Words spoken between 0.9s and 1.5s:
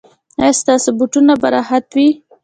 بوټونه به